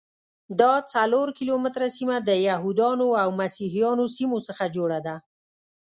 [0.59, 5.15] دا څلور کیلومتره سیمه د یهودانو او مسیحیانو سیمو څخه جوړه ده.